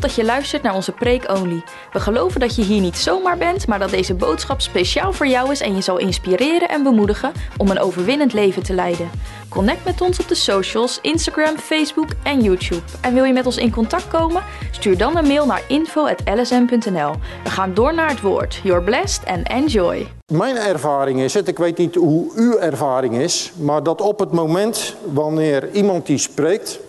[0.00, 1.62] dat je luistert naar onze Preek Only.
[1.92, 5.50] We geloven dat je hier niet zomaar bent, maar dat deze boodschap speciaal voor jou
[5.50, 9.10] is en je zal inspireren en bemoedigen om een overwinnend leven te leiden.
[9.48, 12.82] Connect met ons op de socials, Instagram, Facebook en YouTube.
[13.00, 14.42] En wil je met ons in contact komen?
[14.70, 17.12] Stuur dan een mail naar info.lsm.nl.
[17.44, 18.60] We gaan door naar het woord.
[18.62, 20.06] You're blessed and enjoy.
[20.26, 24.32] Mijn ervaring is het, ik weet niet hoe uw ervaring is, maar dat op het
[24.32, 26.80] moment wanneer iemand die spreekt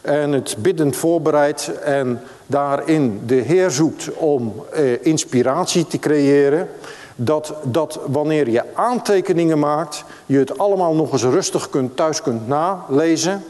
[0.00, 6.68] en het biddend voorbereidt en daarin de Heer zoekt om eh, inspiratie te creëren,
[7.16, 12.48] dat, dat wanneer je aantekeningen maakt, je het allemaal nog eens rustig kunt, thuis kunt
[12.48, 13.44] nalezen.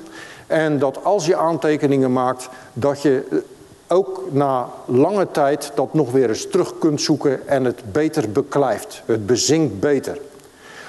[0.47, 3.39] En dat als je aantekeningen maakt, dat je eh,
[3.87, 9.03] ook na lange tijd dat nog weer eens terug kunt zoeken en het beter beklijft.
[9.07, 10.19] Het bezinkt beter.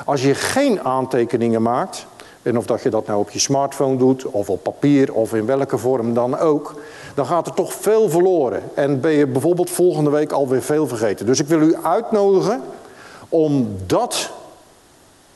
[0.06, 2.06] Als je geen aantekeningen maakt,
[2.42, 5.46] en of dat je dat nou op je smartphone doet, of op papier, of in
[5.46, 6.76] welke vorm dan ook,
[7.20, 8.64] dan gaat er toch veel verloren.
[8.74, 11.26] En ben je bijvoorbeeld volgende week alweer veel vergeten.
[11.26, 12.62] Dus ik wil u uitnodigen
[13.30, 14.30] om dat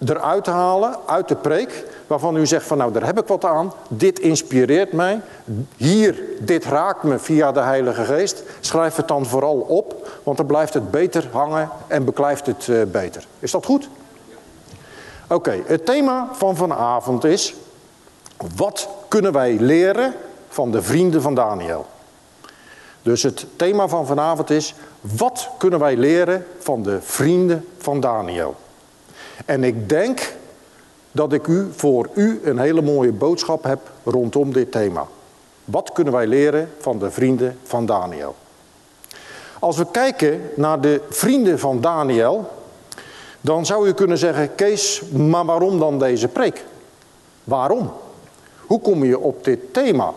[0.06, 3.46] eruit te halen uit de preek, waarvan u zegt van nou daar heb ik wat
[3.46, 5.22] aan, dit inspireert mij,
[5.78, 10.46] hier, dit raakt me via de Heilige Geest, schrijf het dan vooral op, want dan
[10.46, 13.28] blijft het beter hangen en beklijft het uh, beter.
[13.40, 13.90] Is dat goed?
[15.28, 17.56] Oké, het thema van vanavond is,
[18.56, 20.14] wat kunnen wij leren
[20.54, 21.86] van de vrienden van Daniel?
[23.02, 28.56] Dus het thema van vanavond is, wat kunnen wij leren van de vrienden van Daniel?
[29.46, 30.36] En ik denk
[31.12, 35.08] dat ik u voor u een hele mooie boodschap heb rondom dit thema.
[35.66, 38.36] Wat kunnen wij leren van de vrienden van Daniel?
[39.60, 42.50] Als we kijken naar de vrienden van Daniel,
[43.42, 46.66] dan zou u kunnen zeggen, Kees, maar waarom dan deze preek?
[47.44, 47.92] Waarom?
[48.60, 50.14] Hoe kom je op dit thema?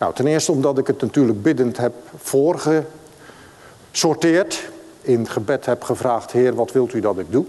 [0.00, 4.70] Nou, ten eerste omdat ik het natuurlijk biddend heb voorgesorteerd.
[5.00, 7.44] In gebed heb gevraagd, Heer, wat wilt u dat ik doe?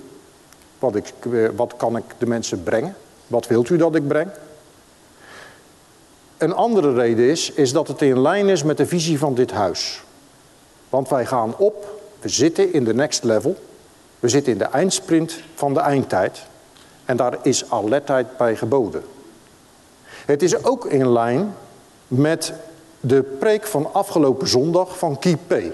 [0.80, 2.96] Wat, ik, eh, wat kan ik de mensen brengen?
[3.28, 4.30] Wat wilt u dat ik breng?
[6.38, 9.52] Een andere reden is, is dat het in lijn is met de visie van dit
[9.52, 10.04] huis.
[10.90, 13.56] Want wij gaan op, we zitten in de next level.
[14.20, 16.42] We zitten in de eindsprint van de eindtijd.
[17.06, 19.04] En daar is alertheid bij geboden.
[20.04, 21.54] Het is ook in lijn
[22.12, 22.54] met
[23.00, 25.72] de preek van afgelopen zondag van Kipe.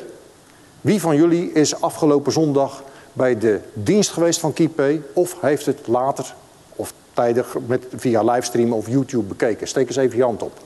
[0.82, 2.84] Wie van jullie is afgelopen zondag
[3.14, 6.34] bij de dienst geweest van Kipe of heeft het later
[6.76, 9.68] of tijdig met, via livestream of YouTube bekeken?
[9.68, 10.60] Steek eens even je hand op.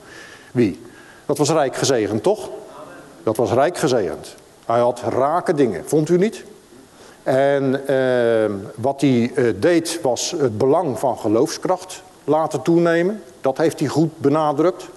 [0.52, 0.80] Wie?
[1.26, 2.50] Dat was rijk gezegend, toch?
[3.22, 4.34] Dat was rijk gezegend.
[4.66, 6.44] Hij had rake dingen, vond u niet?
[7.22, 13.22] En eh, wat hij eh, deed was het belang van geloofskracht laten toenemen.
[13.40, 14.88] Dat heeft hij goed benadrukt.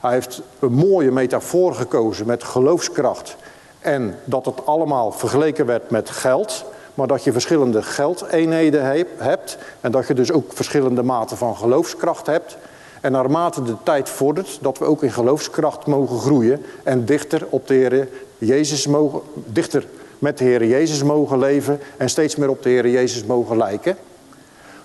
[0.00, 3.36] Hij heeft een mooie metafoor gekozen met geloofskracht.
[3.80, 6.64] En dat het allemaal vergeleken werd met geld.
[6.94, 8.84] Maar dat je verschillende geldeenheden
[9.16, 9.58] hebt.
[9.80, 12.56] En dat je dus ook verschillende maten van geloofskracht hebt.
[13.00, 16.64] En naarmate de tijd vordert, dat we ook in geloofskracht mogen groeien.
[16.82, 18.08] En dichter op de Heer
[18.38, 19.86] Jezus mogen, dichter
[20.18, 21.80] met de Heer Jezus mogen leven.
[21.96, 23.96] En steeds meer op de Heer Jezus mogen lijken.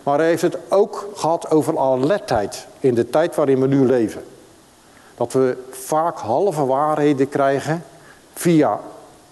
[0.04, 4.22] Maar hij heeft het ook gehad over alertheid in de tijd waarin we nu leven.
[5.16, 7.84] Dat we vaak halve waarheden krijgen
[8.34, 8.80] via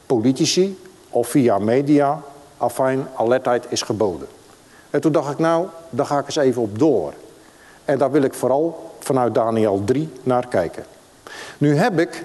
[0.06, 2.22] politici of via media.
[2.58, 4.28] Afijn, alertheid is geboden.
[4.90, 7.14] En toen dacht ik, nou, daar ga ik eens even op door.
[7.86, 10.86] En daar wil ik vooral vanuit Daniel 3 naar kijken.
[11.58, 12.24] Nu heb ik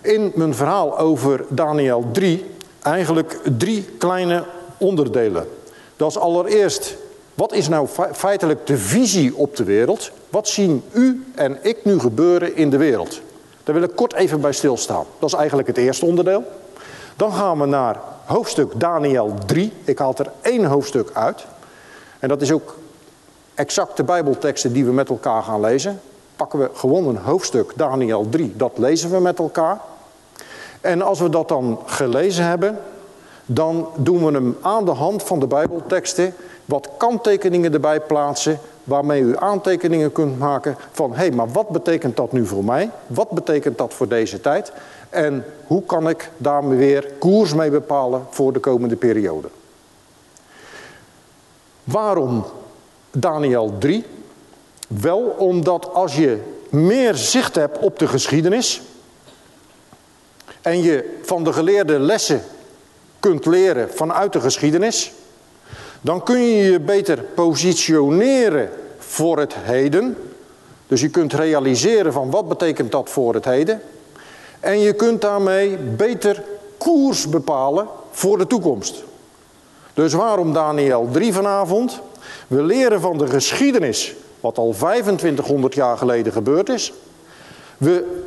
[0.00, 2.50] in mijn verhaal over Daniel 3
[2.82, 4.44] eigenlijk drie kleine
[4.78, 5.48] onderdelen.
[5.96, 6.96] Dat is allereerst
[7.34, 10.10] wat is nou feitelijk de visie op de wereld?
[10.30, 13.20] Wat zien u en ik nu gebeuren in de wereld?
[13.64, 15.04] Daar wil ik kort even bij stilstaan.
[15.18, 16.44] Dat is eigenlijk het eerste onderdeel.
[17.16, 19.72] Dan gaan we naar hoofdstuk Daniel 3.
[19.84, 21.44] Ik haal er één hoofdstuk uit.
[22.18, 22.76] En dat is ook
[23.54, 26.00] exact de Bijbelteksten die we met elkaar gaan lezen.
[26.36, 29.80] Pakken we gewoon een hoofdstuk Daniel 3, dat lezen we met elkaar.
[30.80, 32.78] En als we dat dan gelezen hebben,
[33.46, 39.20] dan doen we hem aan de hand van de Bijbelteksten wat kanttekeningen erbij plaatsen waarmee
[39.20, 42.90] u aantekeningen kunt maken van hé, hey, maar wat betekent dat nu voor mij?
[43.06, 44.72] Wat betekent dat voor deze tijd?
[45.10, 49.48] En hoe kan ik daarmee weer koers mee bepalen voor de komende periode?
[51.84, 52.44] Waarom
[53.10, 54.04] Daniel 3?
[54.88, 58.82] Wel omdat als je meer zicht hebt op de geschiedenis
[60.62, 62.42] en je van de geleerde lessen
[63.24, 65.12] kunt leren vanuit de geschiedenis,
[66.00, 70.16] dan kun je je beter positioneren voor het heden.
[70.86, 73.82] Dus je kunt realiseren van wat betekent dat voor het heden.
[74.60, 76.42] En je kunt daarmee beter
[76.78, 79.02] koers bepalen voor de toekomst.
[79.94, 82.00] Dus waarom Daniel 3 vanavond?
[82.46, 86.92] We leren van de geschiedenis, wat al 2500 jaar geleden gebeurd is.
[87.76, 88.22] We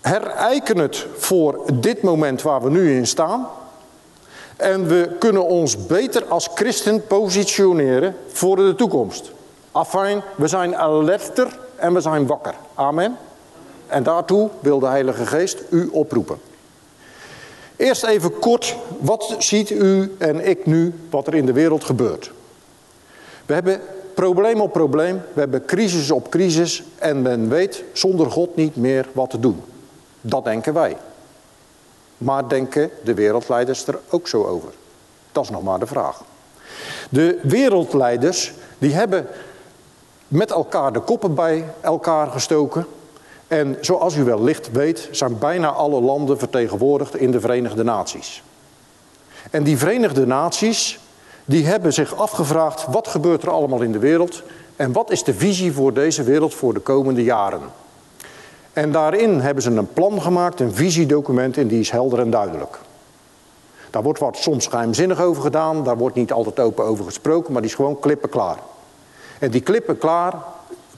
[0.00, 3.48] herijken het voor dit moment waar we nu in staan.
[4.56, 9.30] En we kunnen ons beter als christen positioneren voor de toekomst.
[9.72, 12.54] Afijn, we zijn alerter en we zijn wakker.
[12.74, 13.16] Amen.
[13.86, 16.38] En daartoe wil de Heilige Geest u oproepen.
[17.76, 22.32] Eerst even kort, wat ziet u en ik nu wat er in de wereld gebeurt?
[23.46, 23.80] We hebben
[24.14, 29.08] probleem op probleem, we hebben crisis op crisis en men weet zonder God niet meer
[29.12, 29.62] wat te doen.
[30.20, 30.96] Dat denken wij.
[32.18, 34.68] Maar denken de wereldleiders er ook zo over?
[35.32, 36.22] Dat is nog maar de vraag.
[37.08, 39.26] De wereldleiders die hebben
[40.28, 42.86] met elkaar de koppen bij elkaar gestoken.
[43.48, 48.42] En zoals u wellicht weet zijn bijna alle landen vertegenwoordigd in de Verenigde Naties.
[49.50, 50.98] En die Verenigde Naties
[51.44, 54.42] die hebben zich afgevraagd wat gebeurt er allemaal in de wereld
[54.76, 57.62] en wat is de visie voor deze wereld voor de komende jaren.
[58.76, 62.78] En daarin hebben ze een plan gemaakt, een visiedocument en die is helder en duidelijk.
[63.90, 67.62] Daar wordt wat soms geheimzinnig over gedaan, daar wordt niet altijd open over gesproken, maar
[67.62, 68.56] die is gewoon klippen klaar.
[69.38, 70.34] En die klippen klaar,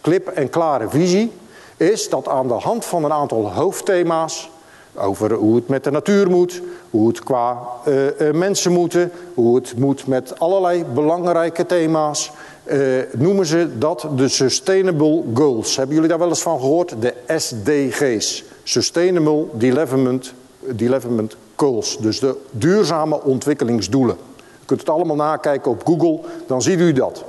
[0.01, 1.33] klip en klare visie
[1.77, 4.51] is dat aan de hand van een aantal hoofdthema's
[4.99, 7.59] over hoe het met de natuur moet, hoe het qua
[7.89, 12.31] uh, mensen moeten, hoe het moet met allerlei belangrijke thema's,
[12.65, 15.77] uh, noemen ze dat de Sustainable Goals.
[15.77, 16.95] Hebben jullie daar wel eens van gehoord?
[17.01, 18.45] De SDG's.
[18.63, 21.99] Sustainable Development, Development Goals.
[21.99, 24.17] Dus de duurzame ontwikkelingsdoelen.
[24.37, 27.25] Je kunt het allemaal nakijken op Google, dan ziet u dat.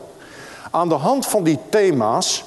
[0.71, 2.43] Aan de hand van die thema's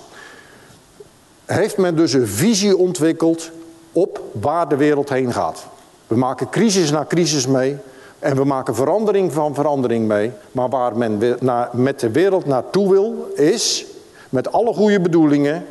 [1.45, 3.51] heeft men dus een visie ontwikkeld
[3.93, 5.67] op waar de wereld heen gaat.
[6.07, 7.77] We maken crisis na crisis mee.
[8.19, 10.33] En we maken verandering van verandering mee.
[10.53, 11.39] Maar waar men
[11.73, 13.85] met de wereld naartoe wil, is
[14.29, 15.67] met alle goede bedoelingen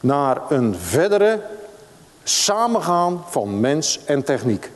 [0.00, 1.40] naar een verdere
[2.22, 4.70] samengaan van mens en techniek.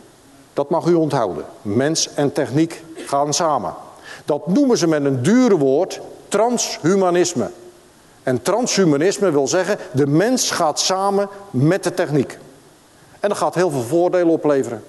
[0.52, 1.44] Dat mag u onthouden.
[1.62, 3.74] Mens en techniek gaan samen.
[4.24, 7.50] Dat noemen ze met een dure woord transhumanisme.
[8.22, 12.38] En transhumanisme wil zeggen, de mens gaat samen met de techniek.
[13.20, 14.84] En dat gaat heel veel voordelen opleveren.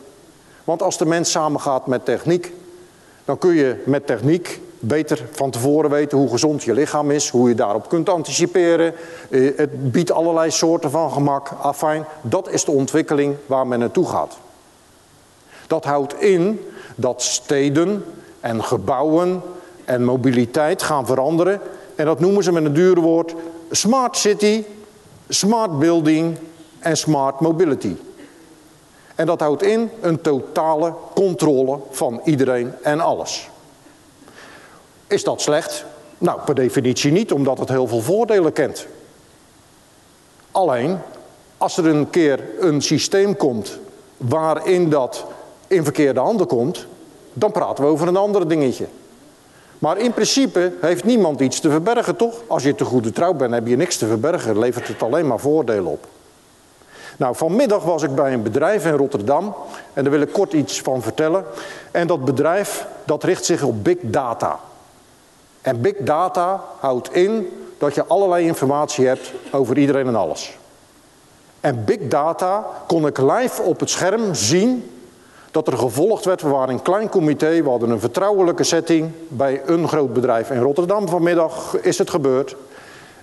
[0.64, 2.54] Want als de mens samengaat met techniek,
[3.26, 7.50] dan kun je met techniek beter van tevoren weten hoe gezond je lichaam is, hoe
[7.50, 8.94] je daarop kunt anticiperen.
[9.30, 11.50] Eh, het biedt allerlei soorten van gemak.
[11.62, 14.38] Afijn, dat is de ontwikkeling waar men naartoe gaat.
[15.68, 18.06] Dat houdt in dat steden
[18.40, 19.42] en gebouwen
[19.86, 21.62] en mobiliteit gaan veranderen.
[21.96, 23.36] En dat noemen ze met een dure woord
[23.72, 24.64] smart city,
[25.30, 26.38] smart building
[26.80, 27.96] en smart mobility.
[29.16, 33.50] En dat houdt in een totale controle van iedereen en alles.
[35.08, 35.86] Is dat slecht?
[36.18, 38.88] Nou, per definitie niet, omdat het heel veel voordelen kent.
[40.52, 41.00] Alleen,
[41.58, 43.80] als er een keer een systeem komt
[44.18, 45.26] waarin dat
[45.68, 46.86] in verkeerde handen komt,
[47.34, 48.88] dan praten we over een ander dingetje.
[49.80, 52.42] Maar in principe heeft niemand iets te verbergen, toch?
[52.48, 54.60] Als je te goede trouw bent, heb je niks te verbergen.
[54.60, 56.08] Levert het alleen maar voordelen op.
[57.18, 59.56] Nou, vanmiddag was ik bij een bedrijf in Rotterdam
[59.94, 61.46] en daar wil ik kort iets van vertellen.
[61.92, 64.60] En dat bedrijf, dat richt zich op big data.
[65.62, 70.58] En big data houdt in dat je allerlei informatie hebt over iedereen en alles.
[71.60, 74.92] En big data kon ik live op het scherm zien
[75.52, 76.42] dat er gevolgd werd.
[76.42, 80.62] We waren een klein comité, we hadden een vertrouwelijke setting bij een groot bedrijf in
[80.62, 81.08] Rotterdam.
[81.08, 82.56] Vanmiddag is het gebeurd.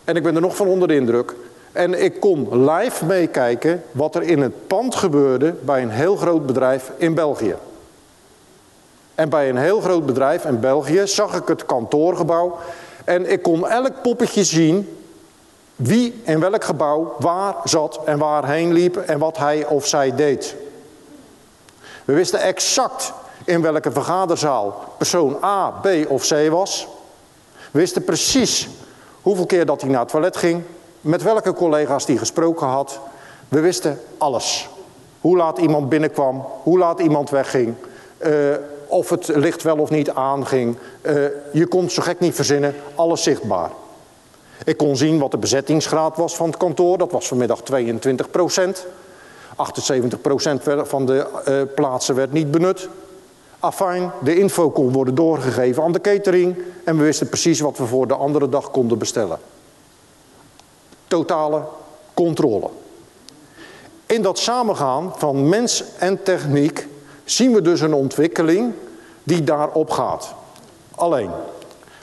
[0.04, 1.34] En ik ben er nog van onder de indruk.
[1.72, 6.46] En ik kon live meekijken wat er in het pand gebeurde bij een heel groot
[6.46, 7.56] bedrijf in België.
[9.14, 12.58] En bij een heel groot bedrijf in België zag ik het kantoorgebouw.
[13.04, 14.98] En ik kon elk poppetje zien
[15.76, 20.54] wie in welk gebouw waar zat en waarheen liep en wat hij of zij deed.
[22.04, 23.12] We wisten exact
[23.44, 26.87] in welke vergaderzaal persoon A, B of C was.
[27.70, 28.68] We wisten precies
[29.22, 30.62] hoeveel keer dat hij naar het toilet ging,
[31.00, 33.00] met welke collega's die gesproken had.
[33.48, 34.68] We wisten alles.
[35.20, 37.74] Hoe laat iemand binnenkwam, hoe laat iemand wegging,
[38.26, 38.30] uh,
[38.86, 40.76] of het licht wel of niet aanging.
[41.02, 41.12] Uh,
[41.52, 43.70] je kon zo gek niet verzinnen, alles zichtbaar.
[44.64, 48.86] Ik kon zien wat de bezettingsgraad was van het kantoor, dat was vanmiddag 22 procent.
[49.56, 52.88] 78 procent van de uh, plaatsen werd niet benut.
[53.58, 57.86] Afijn, de info kon worden doorgegeven aan de catering en we wisten precies wat we
[57.86, 59.38] voor de andere dag konden bestellen
[61.08, 61.62] totale
[62.14, 62.68] controle.
[64.06, 66.86] In dat samengaan van mens en techniek
[67.24, 68.72] zien we dus een ontwikkeling
[69.22, 70.34] die daarop gaat.
[70.94, 71.30] Alleen,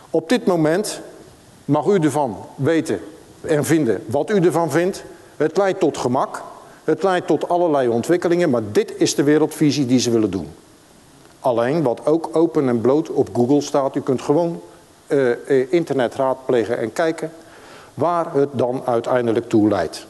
[0.09, 1.01] op dit moment
[1.65, 2.99] mag u ervan weten
[3.41, 5.03] en vinden wat u ervan vindt.
[5.37, 6.43] Het leidt tot gemak,
[6.83, 10.53] het leidt tot allerlei ontwikkelingen, maar dit is de wereldvisie die ze willen doen.
[11.39, 14.61] Alleen, wat ook open en bloot op Google staat, u kunt gewoon
[15.07, 17.31] uh, internet raadplegen en kijken
[17.95, 20.05] waar het dan uiteindelijk toe leidt.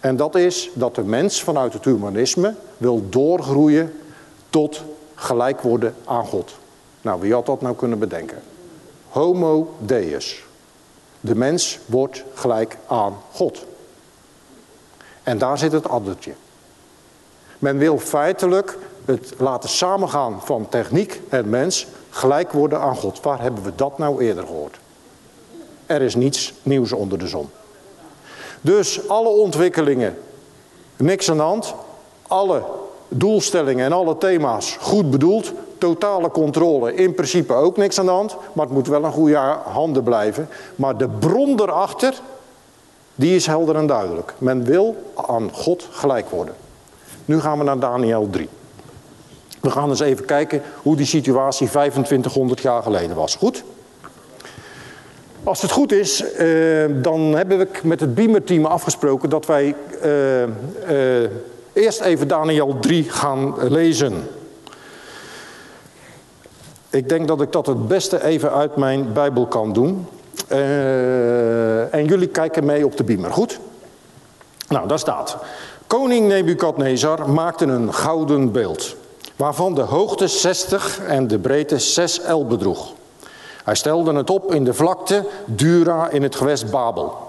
[0.00, 3.92] En dat is dat de mens vanuit het humanisme wil doorgroeien
[4.50, 4.82] tot
[5.14, 6.52] gelijk worden aan God.
[7.00, 8.42] Nou, wie had dat nou kunnen bedenken?
[9.08, 10.44] Homo Deus.
[11.20, 13.64] De mens wordt gelijk aan God.
[15.22, 16.32] En daar zit het addertje.
[17.58, 23.20] Men wil feitelijk het laten samengaan van techniek en mens gelijk worden aan God.
[23.20, 24.79] Waar hebben we dat nou eerder gehoord?
[25.90, 27.50] Er is niets nieuws onder de zon.
[28.60, 30.18] Dus alle ontwikkelingen,
[30.96, 31.74] niks aan de hand.
[32.26, 32.62] Alle
[33.08, 35.52] doelstellingen en alle thema's goed bedoeld.
[35.78, 38.36] Totale controle, in principe ook niks aan de hand.
[38.52, 40.48] Maar het moet wel een goede handen blijven.
[40.76, 42.20] Maar de bron erachter,
[43.14, 44.34] die is helder en duidelijk.
[44.38, 46.54] Men wil aan God gelijk worden.
[47.24, 48.48] Nu gaan we naar Daniel 3.
[49.60, 53.36] We gaan eens even kijken hoe die situatie 2500 jaar geleden was.
[53.36, 53.64] Goed?
[55.44, 56.46] Als het goed is, eh,
[56.92, 60.42] dan hebben we met het Beamer-team afgesproken dat wij eh,
[61.22, 61.30] eh,
[61.72, 64.28] eerst even Daniel 3 gaan lezen.
[66.90, 70.06] Ik denk dat ik dat het beste even uit mijn Bijbel kan doen.
[71.90, 73.60] En jullie kijken mee op de beamer, goed?
[74.68, 75.36] Nou, daar staat.
[75.86, 78.96] Koning Nebukadnezar maakte een gouden beeld,
[79.36, 82.92] waarvan de hoogte 60 en de breedte 6 el bedroeg.
[83.64, 87.28] Hij stelde het op in de vlakte Dura in het gewest Babel.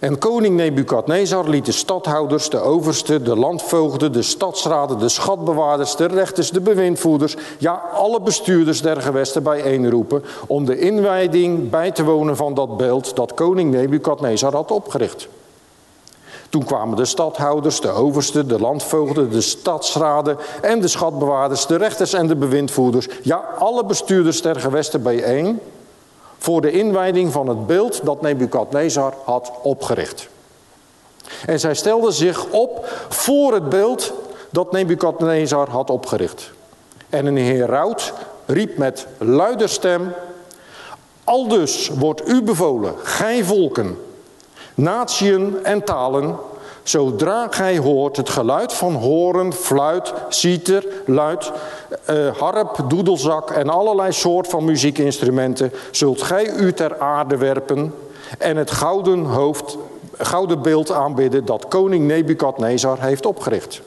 [0.00, 6.06] En koning Nebukadnezar liet de stadhouders, de oversten, de landvoogden, de stadsraden, de schatbewaarders, de
[6.06, 12.36] rechters, de bewindvoerders, ja, alle bestuurders der gewesten bijeenroepen om de inwijding bij te wonen
[12.36, 15.28] van dat beeld dat koning Nebukadnezar had opgericht.
[16.50, 22.12] Toen kwamen de stadhouders, de oversten, de landvoogden, de stadsraden en de schatbewaarders, de rechters
[22.12, 25.60] en de bewindvoerders, ja, alle bestuurders der gewesten bijeen
[26.38, 30.28] voor de inwijding van het beeld dat Nebukadnezar had opgericht.
[31.46, 34.12] En zij stelden zich op voor het beeld
[34.50, 36.50] dat Nebukadnezar had opgericht.
[37.08, 38.12] En een heraut
[38.46, 40.12] riep met luider stem:
[41.24, 43.98] Aldus wordt u bevolen, gij volken,
[44.82, 46.38] natieën en talen,
[46.82, 51.52] Zodra gij hoort het geluid van horen, fluit, citer, luid,
[52.10, 57.94] uh, harp, doedelzak en allerlei soort van muziekinstrumenten, zult gij u ter aarde werpen
[58.38, 59.76] en het gouden, hoofd,
[60.18, 63.80] gouden beeld aanbidden dat koning Nebukadnezar heeft opgericht.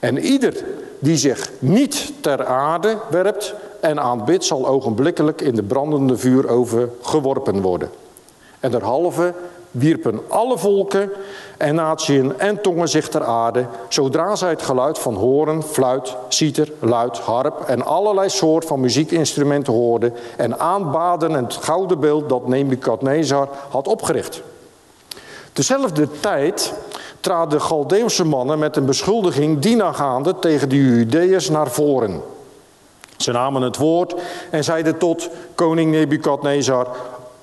[0.00, 0.64] En ieder
[0.98, 7.60] die zich niet ter aarde werpt en aanbidt, zal ogenblikkelijk in de brandende vuuroven geworpen
[7.60, 7.90] worden.
[8.60, 9.34] En derhalve
[9.70, 11.10] wierpen alle volken
[11.56, 16.72] en natieën en tongen zich ter aarde, zodra zij het geluid van horen, fluit, citer,
[16.78, 23.48] luid, harp en allerlei soort van muziekinstrumenten hoorden en aanbaden het gouden beeld dat Nebukadnezar
[23.68, 24.42] had opgericht.
[25.52, 26.72] Tezelfde tijd
[27.20, 32.22] traden de Galdeeuwse mannen met een beschuldiging dienagaande tegen de Judeërs naar voren.
[33.16, 34.14] Ze namen het woord
[34.50, 36.88] en zeiden tot koning Nebukadnezar,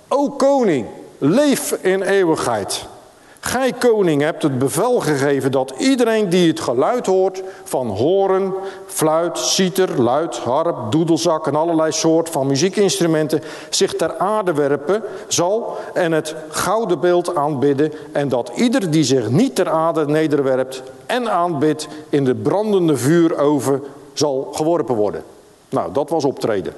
[0.08, 0.86] O koning,
[1.18, 2.86] leef in eeuwigheid.
[3.40, 8.54] Gij koning hebt het bevel gegeven dat iedereen die het geluid hoort van horen,
[8.86, 15.78] fluit, citer, luid, harp, doedelzak en allerlei soort van muziekinstrumenten zich ter aarde werpen zal
[15.94, 21.32] en het gouden beeld aanbidden en dat ieder die zich niet ter aarde nederwerpt en
[21.32, 23.84] aanbidt in de brandende vuuroven
[24.14, 25.24] zal geworpen worden.
[25.70, 26.74] Nou, dat was optreden.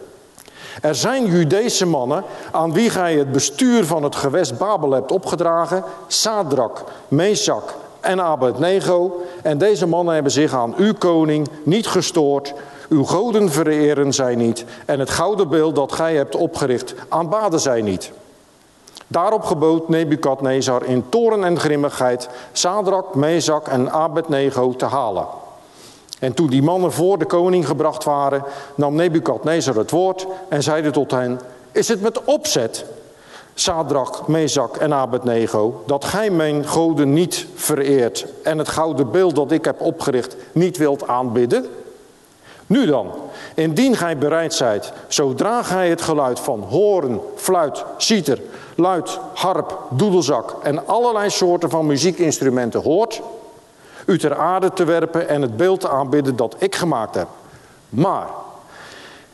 [0.81, 5.83] Er zijn Judese mannen aan wie gij het bestuur van het gewest Babel hebt opgedragen,
[6.07, 9.21] Sadrak, Mesak en Abednego.
[9.41, 12.53] En deze mannen hebben zich aan uw koning niet gestoord.
[12.89, 14.65] Uw goden vereren zij niet.
[14.85, 18.11] En het gouden beeld dat gij hebt opgericht aanbaden zij niet.
[19.07, 25.25] Daarop gebood Nebukadnezar in toren en grimmigheid Sadrak, Mesak en Abednego te halen.
[26.19, 28.43] En toen die mannen voor de koning gebracht waren,
[28.75, 31.39] nam Nebukadnezar het woord en zeide tot hen:
[31.71, 32.85] Is het met opzet,
[33.53, 39.51] Sadrach, Mezak en Abednego, dat gij mijn goden niet vereert en het gouden beeld dat
[39.51, 41.65] ik heb opgericht niet wilt aanbidden?
[42.67, 43.11] Nu dan,
[43.55, 48.41] indien gij bereid zijt, zodra gij het geluid van horen, fluit, citer,
[48.75, 53.21] luid, harp, doedelzak en allerlei soorten van muziekinstrumenten hoort,
[54.09, 57.27] u ter aarde te werpen en het beeld te aanbidden dat ik gemaakt heb.
[57.89, 58.27] Maar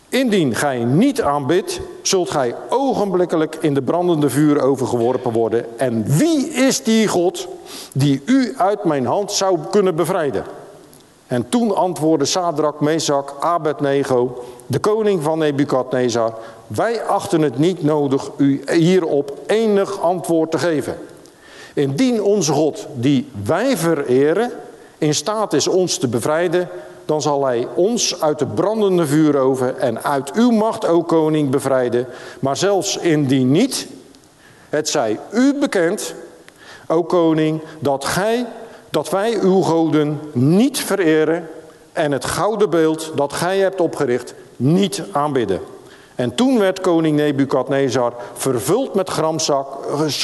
[0.10, 5.80] indien gij niet aanbidt, zult gij ogenblikkelijk in de brandende vuur overgeworpen worden.
[5.80, 7.48] En wie is die God
[7.94, 10.44] die u uit mijn hand zou kunnen bevrijden?
[11.28, 16.34] En toen antwoordde Sadrak, Mezak, Abednego, de koning van Nebukadnezar,
[16.68, 20.98] wij achten het niet nodig u hierop enig antwoord te geven.
[21.74, 24.52] Indien onze God, die wij vereren,
[24.98, 26.70] in staat is ons te bevrijden,
[27.06, 32.08] dan zal hij ons uit de brandende vuuroven en uit uw macht, o koning, bevrijden.
[32.40, 33.88] Maar zelfs indien niet,
[34.70, 36.14] het zij u bekend,
[36.88, 38.46] o koning, dat gij,
[38.90, 41.50] dat wij uw goden niet vereren
[41.94, 45.62] en het gouden beeld dat gij hebt opgericht niet aanbidden.
[46.16, 49.68] En toen werd koning Nebukadnezar vervuld met gramzak,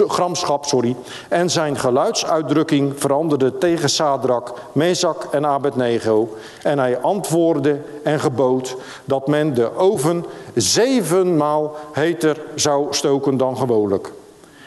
[0.08, 0.96] gramschap sorry,
[1.30, 6.36] en zijn geluidsuitdrukking veranderde tegen Sadrak, Mezak en Abednego.
[6.64, 14.12] En hij antwoordde en gebood dat men de oven zevenmaal heter zou stoken dan gewoonlijk.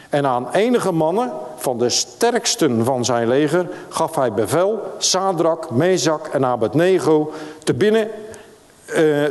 [0.09, 6.27] En aan enige mannen van de sterksten van zijn leger gaf hij bevel Sadrak, Mezak
[6.27, 7.31] en Abednego
[7.63, 8.24] te binnen eh,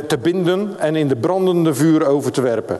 [0.07, 2.79] te binden en in de brandende vuur over te werpen.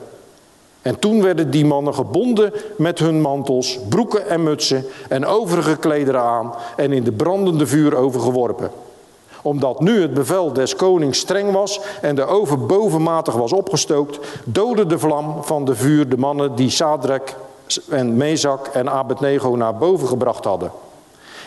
[0.81, 6.21] En toen werden die mannen gebonden met hun mantels, broeken en mutsen en overige klederen
[6.21, 8.71] aan en in de brandende vuur overgeworpen.
[9.41, 14.85] Omdat nu het bevel des konings streng was en de oven bovenmatig was opgestookt, doodde
[14.85, 17.35] de vlam van de vuur de mannen die Sadrek
[17.89, 20.71] en Mezak en Abednego naar boven gebracht hadden.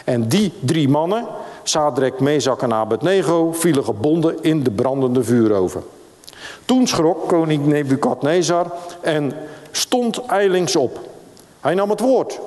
[0.04, 1.26] En die drie mannen,
[1.68, 5.82] Sadrek, Mezak en Abednego vielen gebonden in de brandende vuuroven.
[6.64, 9.32] Toen schrok koning Nebukadnezar en
[9.70, 11.00] stond eilings op.
[11.60, 12.40] Hij nam het woord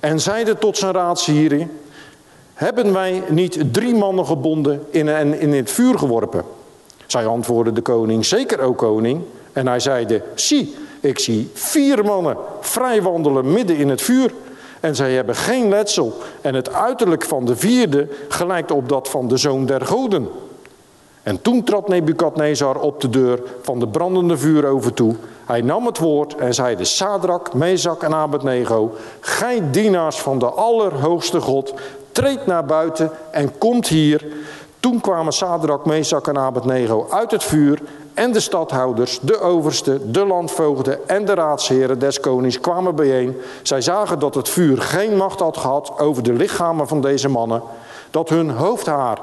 [0.00, 1.70] en zeide tot zijn raadsheren:
[2.54, 6.44] Hebben wij niet drie mannen gebonden en in het vuur geworpen?
[7.06, 9.22] Zij antwoordde de koning: Zeker, o koning.
[9.52, 14.32] En hij zeide: Zie, ik zie vier mannen vrij wandelen midden in het vuur.
[14.84, 16.16] En zij hebben geen letsel.
[16.40, 20.28] En het uiterlijk van de vierde gelijkt op dat van de zoon der goden.
[21.22, 25.14] En toen trad Nebukadnezar op de deur van de brandende vuuroven toe.
[25.44, 31.40] Hij nam het woord en zeide, Sadrak, Mezak en Abednego, gij dienaars van de Allerhoogste
[31.40, 31.74] God,
[32.12, 34.26] treed naar buiten en komt hier.
[34.80, 37.82] Toen kwamen Sadrak, Mezak en Abednego uit het vuur
[38.14, 43.36] en de stadhouders, de oversten, de landvoogden en de raadsheren des konings kwamen bijeen.
[43.62, 47.62] Zij zagen dat het vuur geen macht had gehad over de lichamen van deze mannen,
[48.10, 49.18] dat hun hoofdhaar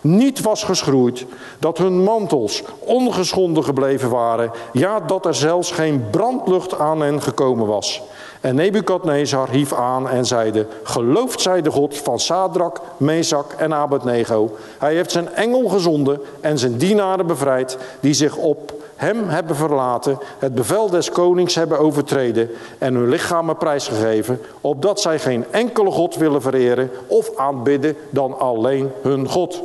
[0.00, 1.26] niet was geschroeid,
[1.58, 7.66] dat hun mantels ongeschonden gebleven waren, ja, dat er zelfs geen brandlucht aan hen gekomen
[7.66, 8.02] was.
[8.40, 14.56] En Nebukadnezar hief aan en zeide, geloofd zij de God van Sadrak, Mezak en Abednego.
[14.78, 20.18] Hij heeft zijn engel gezonden en zijn dienaren bevrijd, die zich op hem hebben verlaten,
[20.38, 26.16] het bevel des konings hebben overtreden en hun lichamen prijsgegeven, opdat zij geen enkele God
[26.16, 29.62] willen vereren of aanbidden dan alleen hun God.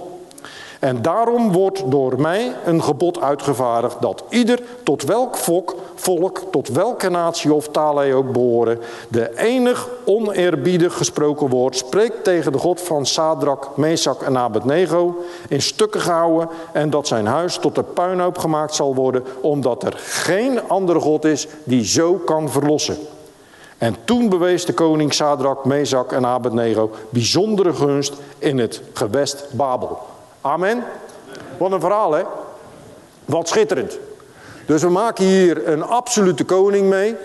[0.85, 6.67] En daarom wordt door mij een gebod uitgevaardigd dat ieder tot welk volk, volk, tot
[6.67, 12.57] welke natie of taal hij ook behoren, de enig oneerbiedig gesproken woord spreekt tegen de
[12.57, 17.83] God van Sadrak, Mesak en Abednego in stukken gehouden en dat zijn huis tot de
[17.83, 22.97] puinhoop gemaakt zal worden, omdat er geen andere God is die zo kan verlossen.
[23.77, 30.13] En toen bewees de koning Sadrak, Mesak en Abednego bijzondere gunst in het gewest Babel.
[30.45, 30.83] Amen.
[31.57, 32.23] Wat een verhaal, hè?
[33.25, 33.99] Wat schitterend.
[34.65, 37.15] Dus we maken hier een absolute koning mee.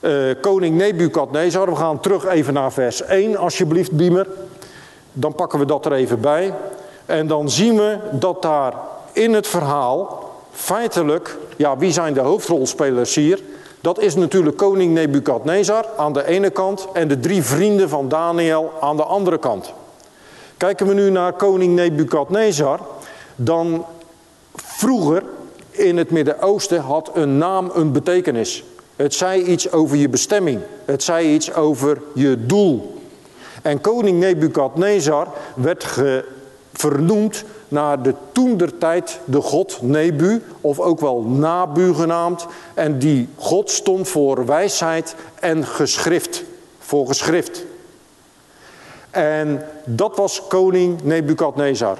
[0.00, 1.70] Uh, koning Nebukadnezar.
[1.70, 4.26] We gaan terug even naar vers 1, alsjeblieft, Biemer.
[5.12, 6.54] Dan pakken we dat er even bij.
[7.06, 8.72] En dan zien we dat daar
[9.12, 13.40] in het verhaal feitelijk, ja, wie zijn de hoofdrolspelers hier?
[13.80, 18.72] Dat is natuurlijk koning Nebukadnezar aan de ene kant en de drie vrienden van Daniel
[18.80, 19.72] aan de andere kant.
[20.62, 22.80] Kijken we nu naar koning Nebukadnezar,
[23.36, 23.84] dan
[24.54, 25.22] vroeger
[25.70, 28.64] in het Midden-Oosten had een naam een betekenis.
[28.96, 30.60] Het zei iets over je bestemming.
[30.84, 33.02] Het zei iets over je doel.
[33.62, 35.86] En koning Nebukadnezar werd
[36.72, 42.46] vernoemd naar de toendertijd de god Nebu, of ook wel Nabu genaamd.
[42.74, 46.44] En die god stond voor wijsheid en geschrift,
[46.78, 47.64] voor geschrift.
[49.12, 51.98] En dat was koning Nebukadnezar.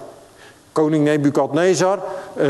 [0.73, 1.99] Koning Nebukadnezar,
[2.37, 2.47] uh,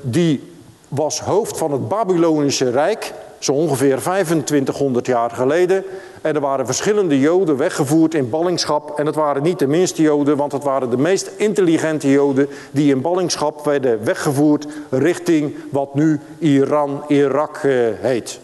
[0.00, 0.52] die
[0.88, 3.12] was hoofd van het Babylonische Rijk.
[3.38, 5.84] zo ongeveer 2500 jaar geleden.
[6.20, 8.98] En er waren verschillende Joden weggevoerd in ballingschap.
[8.98, 12.94] En het waren niet de minste Joden, want het waren de meest intelligente Joden die
[12.94, 18.40] in ballingschap werden weggevoerd richting wat nu Iran, Irak eh, heet.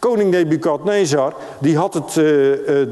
[0.00, 2.14] Koning Nebukadnezar die had het, uh,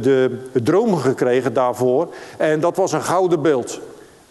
[0.03, 3.81] de droom gekregen daarvoor en dat was een gouden beeld.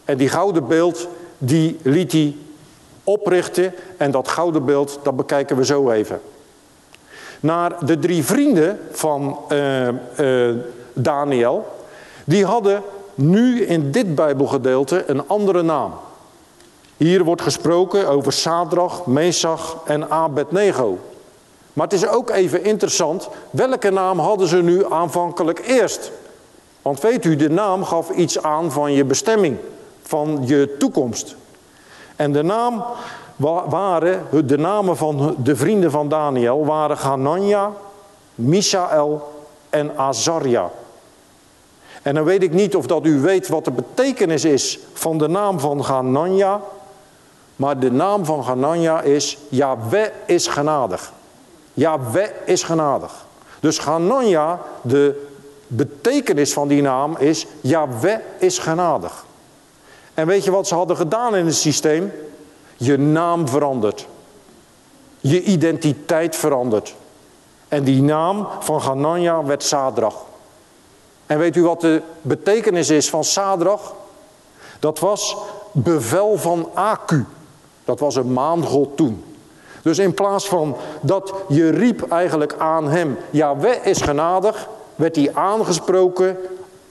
[0.05, 2.35] En die gouden beeld die liet hij
[3.03, 6.21] oprichten en dat gouden beeld dat bekijken we zo even.
[7.39, 10.49] Naar de drie vrienden van uh,
[10.93, 11.67] Daniel,
[12.23, 12.81] die hadden
[13.15, 15.93] nu in dit Bijbelgedeelte een andere naam.
[16.97, 20.97] Hier wordt gesproken over Sadrach, Mesach en Abednego.
[21.77, 26.11] Maar het is ook even interessant, welke naam hadden ze nu aanvankelijk eerst?
[26.81, 29.57] Want weet u, de naam gaf iets aan van je bestemming,
[30.01, 31.35] van je toekomst.
[32.15, 32.83] En de naam
[33.65, 37.71] waren, de namen van de vrienden van Daniel waren Hanania,
[38.35, 39.33] Misael
[39.69, 40.69] en Azaria.
[42.01, 45.27] En dan weet ik niet of dat u weet wat de betekenis is van de
[45.27, 46.61] naam van Hanania.
[47.55, 51.15] Maar de naam van Hanania is Yahweh is genadig.
[51.77, 53.25] Yahweh is genadig.
[53.59, 55.27] Dus Hanania, de
[55.67, 59.25] betekenis van die naam is Yahweh is genadig.
[60.13, 62.11] En weet je wat ze hadden gedaan in het systeem?
[62.77, 64.07] Je naam verandert.
[65.19, 66.95] Je identiteit verandert.
[67.67, 70.25] En die naam van Hanania werd Sadrach.
[71.25, 73.93] En weet u wat de betekenis is van Sadrach?
[74.79, 75.35] Dat was
[75.71, 77.25] bevel van Aku.
[77.85, 79.36] Dat was een maangod toen.
[79.87, 85.29] Dus in plaats van dat je riep eigenlijk aan hem, Yahweh is genadig, werd hij
[85.33, 86.37] aangesproken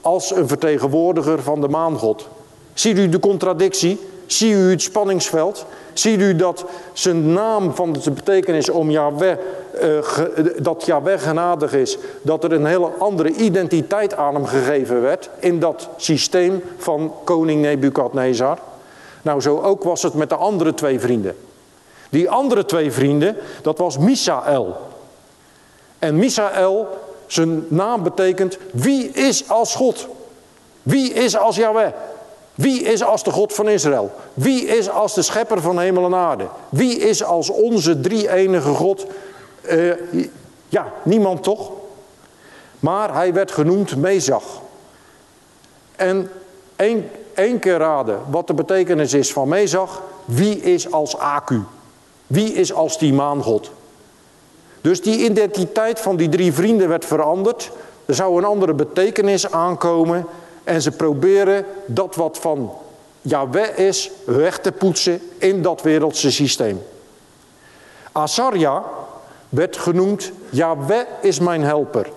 [0.01, 2.27] als een vertegenwoordiger van de maangod.
[2.73, 3.99] Ziet u de contradictie?
[4.25, 5.65] Ziet u het spanningsveld?
[5.93, 9.37] Ziet u dat zijn naam van de betekenis om Yahweh,
[9.83, 9.97] uh,
[10.61, 15.59] dat Yahweh genadig is, dat er een hele andere identiteit aan hem gegeven werd in
[15.59, 18.57] dat systeem van koning Nebukadnezar?
[19.21, 21.35] Nou, zo ook was het met de andere twee vrienden.
[22.09, 24.77] Die andere twee vrienden, dat was Misaël.
[25.99, 26.87] En Misaël,
[27.27, 30.07] zijn naam betekent wie is als God?
[30.83, 31.91] Wie is als Yahweh?
[32.55, 34.11] Wie is als de God van Israël?
[34.33, 36.47] Wie is als de schepper van hemel en aarde?
[36.69, 39.05] Wie is als onze drie-enige God?
[39.71, 39.93] Uh,
[40.69, 41.71] ja, niemand toch?
[42.79, 44.61] Maar hij werd genoemd Mezach.
[45.95, 46.31] En
[46.75, 50.01] één, één keer raden wat de betekenis is van Mezach.
[50.25, 51.61] Wie is als Aku?
[52.27, 53.71] Wie is als die maangod?
[54.81, 57.71] Dus die identiteit van die drie vrienden werd veranderd.
[58.05, 60.25] Er zou een andere betekenis aankomen.
[60.63, 62.71] En ze proberen dat wat van
[63.21, 66.83] Yahweh is weg te poetsen in dat wereldse systeem.
[68.11, 68.83] Azaria
[69.49, 72.09] werd genoemd Yahweh is mijn helper.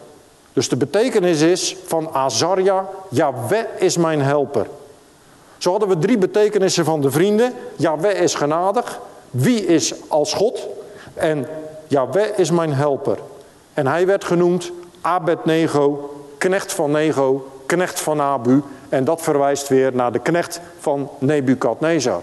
[0.52, 4.66] Dus de betekenis is van Azaria, Yahweh is mijn helper.
[5.58, 7.52] Zo hadden we drie betekenissen van de vrienden.
[7.76, 10.66] Yahweh is genadig, wie is als God?
[11.14, 11.46] En
[11.86, 13.18] Yahweh is mijn helper.
[13.74, 18.62] En hij werd genoemd Abednego, knecht van Nego, knecht van Abu.
[18.88, 22.22] En dat verwijst weer naar de knecht van Nebukadnezar.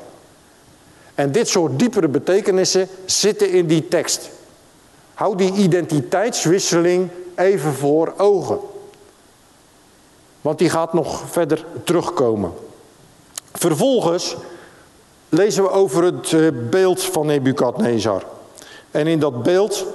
[1.16, 4.30] En dit soort diepere betekenissen zitten in die tekst.
[5.14, 8.60] Hou die identiteitswisseling even voor ogen.
[10.42, 12.54] Want die gaat nog verder terugkomen.
[13.54, 14.36] Vervolgens
[15.30, 18.24] lezen we over het eh, beeld van Nebukadnezar.
[18.92, 19.86] En in dat beeld,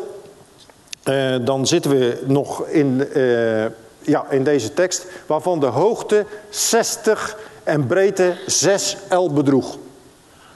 [1.02, 3.64] eh, dan zitten we nog in, eh,
[3.98, 9.76] ja, in deze tekst, waarvan de hoogte 60 en breedte 6 L bedroeg.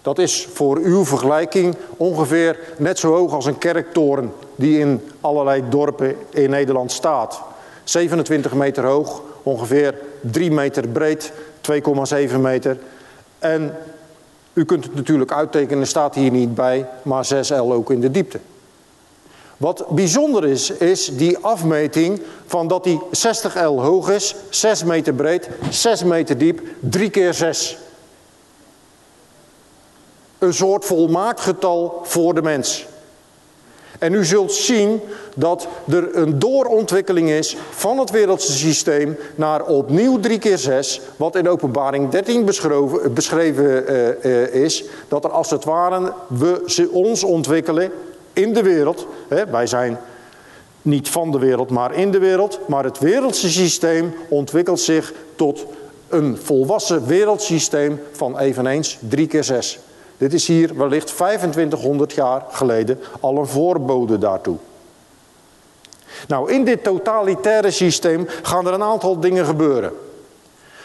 [0.02, 5.62] Dat is voor uw vergelijking ongeveer net zo hoog als een kerktoren die in allerlei
[5.68, 7.40] dorpen in Nederland staat.
[7.84, 12.78] 27 meter hoog, ongeveer 3 meter breed, 2,7 meter.
[13.38, 13.76] En
[14.56, 18.40] u kunt het natuurlijk uittekenen, staat hier niet bij, maar 6L ook in de diepte.
[19.56, 25.48] Wat bijzonder is, is die afmeting van dat die 60L hoog is, 6 meter breed,
[25.70, 27.78] 6 meter diep, 3 keer 6.
[30.38, 32.86] Een soort volmaakt getal voor de mens.
[33.98, 35.00] En u zult zien
[35.34, 41.36] dat er een doorontwikkeling is van het wereldse systeem naar opnieuw 3 keer 6, wat
[41.36, 42.44] in openbaring 13
[43.14, 47.90] beschreven uh, uh, is, dat er als het ware we ons ontwikkelen
[48.32, 49.06] in de wereld.
[49.28, 49.98] Hè, wij zijn
[50.82, 52.58] niet van de wereld, maar in de wereld.
[52.66, 55.66] Maar het wereldse systeem ontwikkelt zich tot
[56.08, 59.78] een volwassen wereldsysteem van eveneens 3 keer 6.
[60.18, 64.56] Dit is hier wellicht 2500 jaar geleden al een voorbode daartoe.
[66.28, 69.92] Nou, in dit totalitaire systeem gaan er een aantal dingen gebeuren.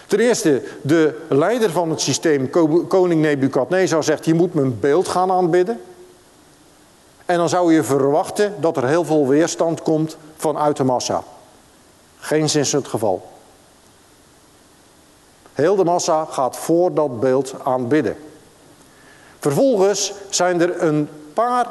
[0.07, 2.49] Ten eerste, de leider van het systeem,
[2.87, 5.81] koning Nebukadnezar, zegt: Je moet mijn beeld gaan aanbidden.
[7.25, 11.23] En dan zou je verwachten dat er heel veel weerstand komt vanuit de massa.
[12.19, 13.29] Geen sinds het geval.
[15.53, 18.17] Heel de massa gaat voor dat beeld aanbidden.
[19.41, 21.67] Vervolgens zijn er een paar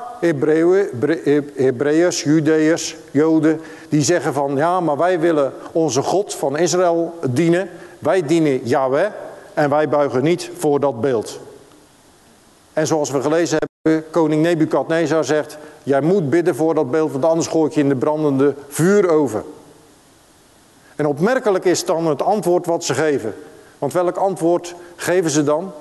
[1.54, 7.68] Hebreeërs, Judeërs, Joden, die zeggen van ja, maar wij willen onze God van Israël dienen.
[7.98, 9.06] Wij dienen Yahweh
[9.54, 11.40] en wij buigen niet voor dat beeld.
[12.72, 17.24] En zoals we gelezen hebben, koning Nebukadnezar zegt, jij moet bidden voor dat beeld, want
[17.24, 19.44] anders gooi ik je in de brandende vuur over.
[20.96, 23.34] En opmerkelijk is dan het antwoord wat ze geven.
[23.78, 25.72] Want welk antwoord geven ze dan?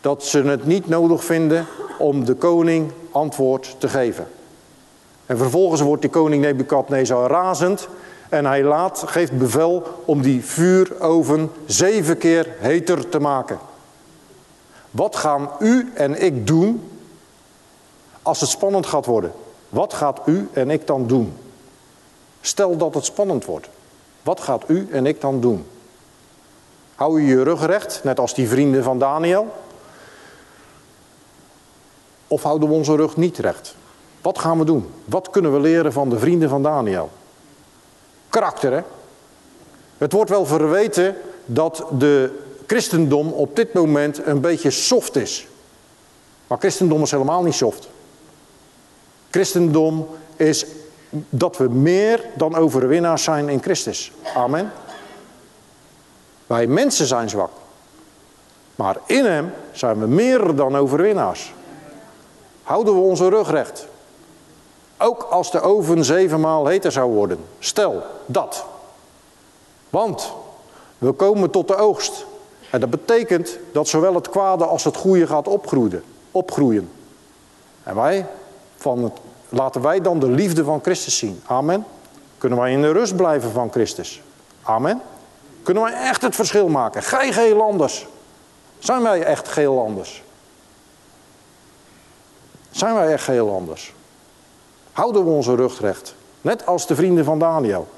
[0.00, 1.66] Dat ze het niet nodig vinden
[1.98, 4.26] om de koning antwoord te geven.
[5.26, 7.88] En vervolgens wordt die koning Nebukadnezar razend
[8.28, 13.58] en hij laat, geeft bevel om die vuuroven zeven keer heter te maken.
[14.90, 16.90] Wat gaan u en ik doen
[18.22, 19.32] als het spannend gaat worden?
[19.68, 21.32] Wat gaat u en ik dan doen?
[22.40, 23.68] Stel dat het spannend wordt.
[24.22, 25.66] Wat gaat u en ik dan doen?
[26.94, 29.48] Hou je je rug recht, net als die vrienden van Daniel?
[32.30, 33.74] Of houden we onze rug niet recht?
[34.20, 34.90] Wat gaan we doen?
[35.04, 37.10] Wat kunnen we leren van de vrienden van Daniel?
[38.28, 38.80] Karakter, hè?
[39.98, 45.46] Het wordt wel verweten dat de christendom op dit moment een beetje soft is.
[46.46, 47.88] Maar christendom is helemaal niet soft.
[49.30, 50.66] Christendom is
[51.28, 54.12] dat we meer dan overwinnaars zijn in Christus.
[54.34, 54.72] Amen.
[56.46, 57.50] Wij mensen zijn zwak.
[58.74, 61.52] Maar in hem zijn we meer dan overwinnaars.
[62.70, 63.86] Houden we onze rug recht.
[64.98, 67.38] Ook als de oven zevenmaal heter zou worden.
[67.58, 68.64] Stel dat.
[69.88, 70.32] Want
[70.98, 72.26] we komen tot de oogst.
[72.70, 76.04] En dat betekent dat zowel het kwade als het goede gaat opgroeien.
[76.30, 76.90] opgroeien.
[77.82, 78.26] En wij,
[78.76, 79.12] van
[79.48, 81.42] laten wij dan de liefde van Christus zien.
[81.46, 81.84] Amen.
[82.38, 84.22] Kunnen wij in de rust blijven van Christus.
[84.62, 85.02] Amen.
[85.62, 87.02] Kunnen wij echt het verschil maken.
[87.02, 88.06] Gij geel anders.
[88.78, 90.22] Zijn wij echt geel anders?
[92.70, 93.94] Zijn wij echt geheel anders?
[94.92, 96.14] Houden we onze rug recht?
[96.40, 97.88] Net als de vrienden van Daniel.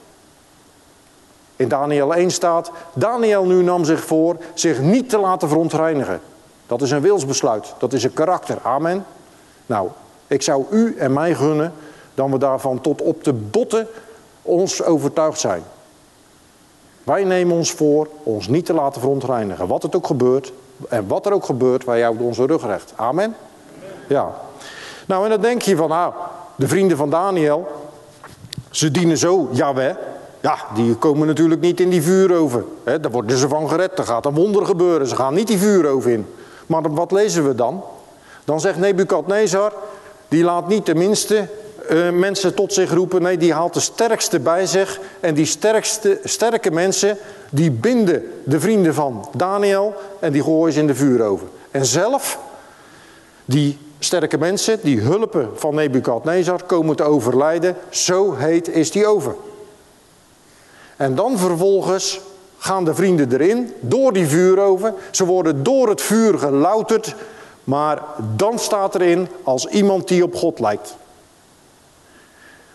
[1.57, 6.21] In Daniel 1 staat, Daniel nu nam zich voor zich niet te laten verontreinigen.
[6.67, 9.07] Dat is een wilsbesluit, dat is een karakter, amen.
[9.67, 9.89] Nou,
[10.27, 11.73] ik zou u en mij gunnen
[12.15, 13.89] dat we daarvan tot op de botten
[14.43, 15.63] ons overtuigd zijn.
[17.05, 19.67] Wij nemen ons voor ons niet te laten verontreinigen.
[19.67, 20.53] Wat het ook gebeurt
[20.89, 22.93] en wat er ook gebeurt, wij houden onze rug recht.
[22.97, 23.37] Amen?
[24.07, 24.35] Ja.
[25.07, 26.13] Nou, en dan denk je van, nou,
[26.57, 27.67] de vrienden van Daniel,
[28.71, 29.95] ze dienen zo Yahweh.
[30.41, 32.65] Ja, die komen natuurlijk niet in die vuuroven.
[32.85, 35.07] Daar worden ze van gered, er gaat een wonder gebeuren.
[35.07, 36.27] Ze gaan niet die vuuroven in.
[36.67, 37.85] Maar wat lezen we dan?
[38.45, 39.73] Dan zegt Nebukadnezar,
[40.29, 41.49] die laat niet de minste
[41.91, 43.23] uh, mensen tot zich roepen.
[43.23, 45.01] Nee, die haalt de sterkste bij zich.
[45.21, 47.19] En die sterkste, sterke mensen,
[47.51, 51.49] die binden de vrienden van Daniel en die gooien ze in de vuuroven.
[51.71, 52.39] En zelf,
[53.45, 57.77] die sterke mensen, die hulpen van Nebukadnezar, komen te overlijden.
[57.91, 59.35] Zo heet is die oven.
[60.97, 62.21] En dan vervolgens
[62.59, 64.95] gaan de vrienden erin, door die vuuroven.
[65.11, 67.15] Ze worden door het vuur gelouterd.
[67.65, 68.03] Maar
[68.37, 70.97] dan staat erin als iemand die op God lijkt.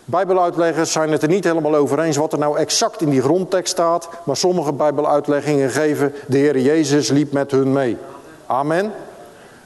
[0.04, 3.72] Bijbeluitleggers zijn het er niet helemaal over eens wat er nou exact in die grondtekst
[3.72, 4.08] staat.
[4.24, 7.96] Maar sommige Bijbeluitleggingen geven, de Heer Jezus liep met hun mee.
[8.46, 8.92] Amen.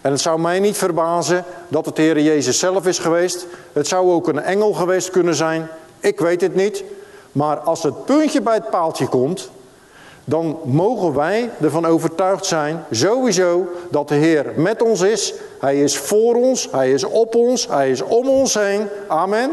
[0.03, 3.47] En het zou mij niet verbazen dat het Heer Jezus zelf is geweest.
[3.73, 5.69] Het zou ook een engel geweest kunnen zijn.
[6.01, 6.85] Ik weet het niet.
[7.33, 9.51] Maar als het puntje bij het paaltje komt,
[10.25, 15.35] dan mogen wij ervan overtuigd zijn, sowieso, dat de Heer met ons is.
[15.61, 18.89] Hij is voor ons, Hij is op ons, Hij is om ons heen.
[19.09, 19.51] Amen.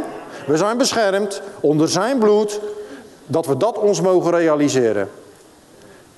[0.47, 2.59] We zijn beschermd onder zijn bloed,
[3.25, 5.09] dat we dat ons mogen realiseren.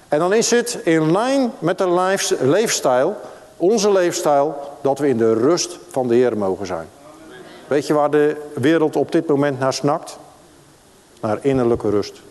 [0.08, 3.16] En dan is het in lijn met de leefstijl,
[3.62, 6.88] onze leefstijl, dat we in de rust van de Heer mogen zijn.
[7.68, 10.18] Weet je waar de wereld op dit moment naar snakt?
[11.22, 12.22] Naar innerlijke rust.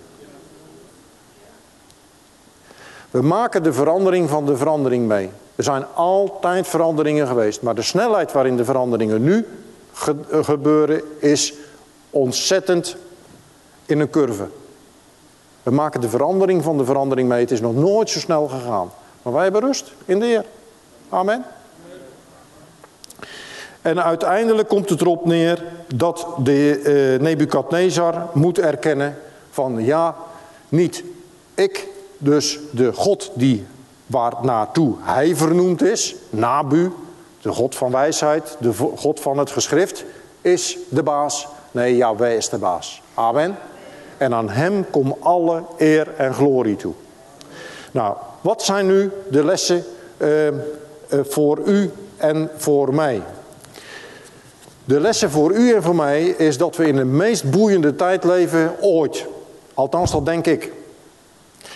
[3.11, 5.31] We maken de verandering van de verandering mee.
[5.57, 9.47] Er zijn altijd veranderingen geweest, maar de snelheid waarin de veranderingen nu
[10.31, 11.55] gebeuren is
[12.11, 12.97] ontzettend
[13.87, 14.47] in een curve.
[15.62, 17.40] We maken de verandering van de verandering mee.
[17.40, 18.93] Het is nog nooit zo snel gegaan.
[19.23, 20.45] Maar wij hebben rust in de Heer.
[21.11, 21.44] Amen.
[23.83, 26.81] En uiteindelijk komt het erop neer dat de
[27.14, 29.18] uh, Nebukadnezar moet erkennen
[29.51, 30.16] van ja,
[30.68, 31.05] niet
[31.55, 33.66] ik, dus de God die
[34.07, 36.92] waar naartoe hij vernoemd is, Nabu,
[37.40, 40.05] de God van wijsheid, de God van het geschrift,
[40.40, 41.49] is de baas.
[41.70, 43.03] Nee, Yahweh is de baas.
[43.14, 43.57] Amen.
[44.16, 46.92] En aan hem komt alle eer en glorie toe.
[47.90, 49.85] Nou, wat zijn nu de lessen
[50.18, 50.49] uh,
[51.11, 53.23] voor u en voor mij?
[54.85, 58.25] De lessen voor u en voor mij is dat we in de meest boeiende tijd
[58.25, 59.27] leven ooit.
[59.75, 60.73] Althans, dat denk ik.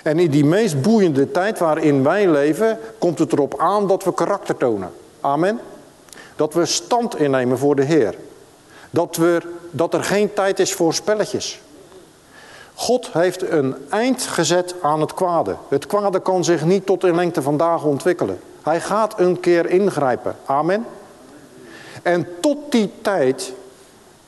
[0.03, 4.15] En in die meest boeiende tijd waarin wij leven, komt het erop aan dat we
[4.15, 4.91] karakter tonen.
[5.21, 5.61] Amen.
[6.37, 8.15] Dat we stand innemen voor de Heer.
[8.91, 11.61] Dat, we, dat er geen tijd is voor spelletjes.
[12.75, 15.57] God heeft een eind gezet aan het kwade.
[15.69, 18.41] Het kwade kan zich niet tot in lengte van dagen ontwikkelen.
[18.65, 20.37] Hij gaat een keer ingrijpen.
[20.45, 20.87] Amen.
[22.03, 23.53] En tot die tijd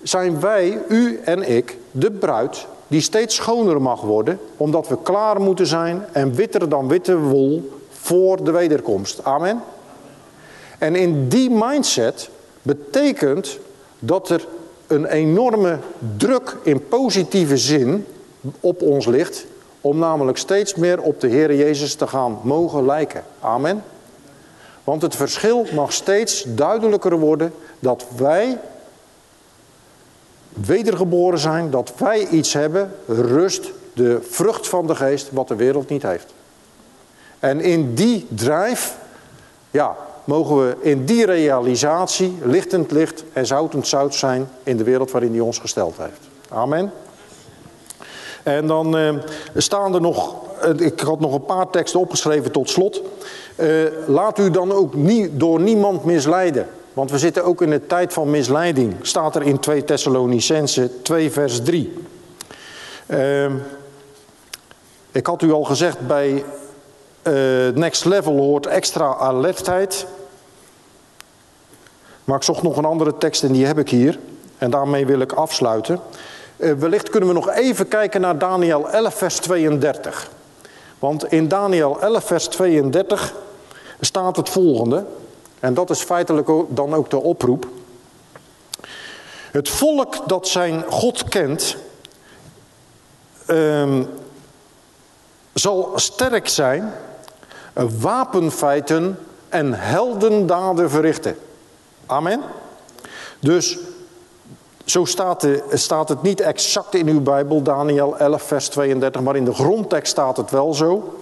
[0.03, 5.41] zijn wij, u en ik, de bruid die steeds schoner mag worden, omdat we klaar
[5.41, 9.25] moeten zijn en witter dan witte wol voor de wederkomst.
[9.25, 9.63] Amen.
[10.79, 12.31] En in die mindset
[12.63, 13.59] betekent
[13.99, 14.47] dat er
[14.87, 15.79] een enorme
[16.17, 18.07] druk in positieve zin
[18.61, 19.47] op ons ligt,
[19.81, 23.25] om namelijk steeds meer op de Heer Jezus te gaan mogen lijken.
[23.41, 23.83] Amen.
[24.87, 28.59] Want het verschil mag steeds duidelijker worden dat wij
[30.49, 35.89] wedergeboren zijn, dat wij iets hebben, rust, de vrucht van de geest, wat de wereld
[35.89, 36.35] niet heeft.
[37.39, 38.97] En in die drijf,
[39.71, 45.11] ja, mogen we in die realisatie lichtend licht en zoutend zout zijn in de wereld
[45.11, 46.21] waarin hij ons gesteld heeft.
[46.49, 46.93] Amen.
[48.43, 49.15] En dan uh,
[49.57, 50.35] staan er nog,
[50.77, 53.03] ik had nog een paar teksten opgeschreven tot slot.
[53.57, 54.95] Uh, laat u dan ook
[55.31, 56.67] door niemand misleiden.
[56.93, 58.95] Want we zitten ook in een tijd van misleiding.
[59.03, 61.93] Staat er in 2 Thessalonicense 2 vers 3.
[63.07, 63.51] Uh,
[65.13, 66.45] ik had u al gezegd bij
[67.23, 70.07] uh, Next Level hoort extra alertheid.
[72.25, 74.19] Maar ik zocht nog een andere tekst en die heb ik hier.
[74.59, 76.01] En daarmee wil ik afsluiten.
[76.57, 80.31] Uh, wellicht kunnen we nog even kijken naar Daniel 11 vers 32.
[80.99, 83.35] Want in Daniel 11 vers 32
[84.01, 85.05] staat het volgende.
[85.61, 87.67] En dat is feitelijk dan ook de oproep.
[89.51, 91.77] Het volk dat zijn God kent,
[93.47, 94.09] um,
[95.55, 96.93] zal sterk zijn,
[98.01, 101.37] wapenfeiten en heldendaden verrichten.
[102.07, 102.41] Amen.
[103.41, 103.79] Dus
[104.85, 109.37] zo staat, de, staat, het niet exact in uw Bijbel, Daniel 11, vers 32, maar
[109.37, 111.19] in de grondtekst staat het wel zo.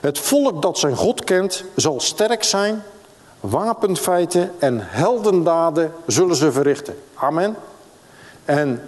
[0.00, 2.82] Het volk dat zijn God kent, zal sterk zijn,
[3.40, 6.98] wapenfeiten en heldendaden zullen ze verrichten.
[7.14, 7.56] Amen.
[8.44, 8.82] En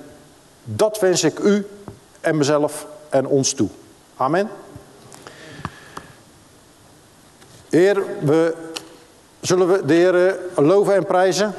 [0.65, 1.67] dat wens ik u
[2.21, 3.69] en mezelf en ons toe.
[4.17, 4.51] Amen.
[7.69, 8.55] Heer, we,
[9.41, 11.55] zullen we de Heer loven en prijzen?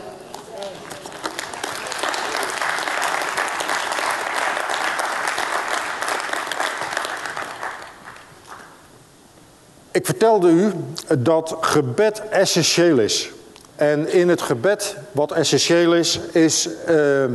[9.94, 10.74] Ik vertelde u
[11.18, 13.32] dat gebed essentieel is.
[13.76, 17.26] En in het gebed, wat essentieel is, is uh,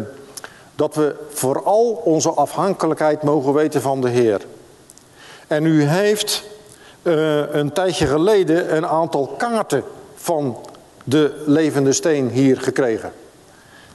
[0.74, 4.40] dat we vooral onze afhankelijkheid mogen weten van de Heer.
[5.46, 6.44] En u heeft
[7.02, 9.82] uh, een tijdje geleden een aantal kaarten
[10.14, 10.58] van
[11.04, 13.12] de levende steen hier gekregen.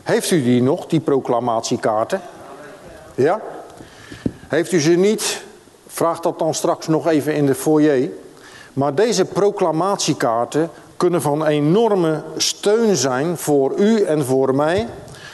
[0.03, 2.21] Heeft u die nog, die proclamatiekaarten?
[3.15, 3.41] Ja?
[4.47, 5.41] Heeft u ze niet?
[5.87, 8.09] Vraag dat dan straks nog even in de foyer.
[8.73, 14.87] Maar deze proclamatiekaarten kunnen van enorme steun zijn voor u en voor mij.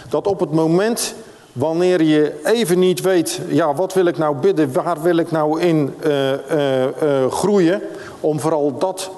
[0.10, 1.14] Dat op het moment
[1.54, 5.62] wanneer je even niet weet, ja, wat wil ik nou bidden, waar wil ik nou
[5.62, 7.82] in uh, uh, uh, groeien,
[8.20, 9.12] om vooral dat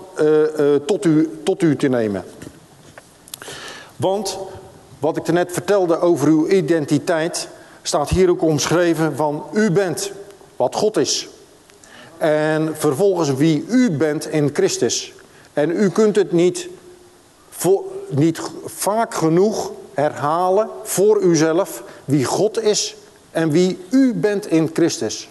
[0.86, 2.24] tot, u, tot u te nemen.
[3.96, 4.38] Want
[5.00, 7.48] wat ik net vertelde over uw identiteit,
[7.82, 10.12] staat hier ook omschreven van u bent
[10.56, 11.28] wat God is.
[12.22, 15.14] En vervolgens wie u bent in Christus.
[15.54, 16.70] En u kunt het niet,
[17.50, 22.96] voor, niet vaak genoeg herhalen voor uzelf wie God is
[23.32, 25.30] en wie u bent in Christus.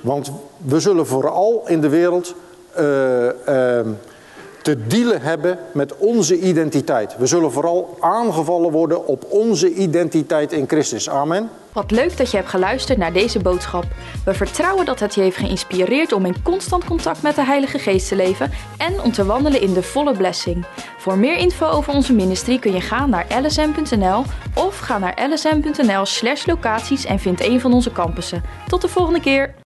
[0.00, 2.34] Want we zullen vooral in de wereld
[2.78, 3.80] uh, uh,
[4.62, 7.16] te dealen hebben met onze identiteit.
[7.18, 11.08] We zullen vooral aangevallen worden op onze identiteit in Christus.
[11.08, 11.50] Amen.
[11.72, 13.84] Wat leuk dat je hebt geluisterd naar deze boodschap.
[14.24, 18.08] We vertrouwen dat het je heeft geïnspireerd om in constant contact met de Heilige Geest
[18.08, 20.64] te leven en om te wandelen in de volle blessing.
[20.98, 27.04] Voor meer info over onze ministrie kun je gaan naar lsm.nl of ga naar lsm.nl/locaties
[27.04, 28.42] en vind een van onze campussen.
[28.68, 29.54] Tot de volgende keer.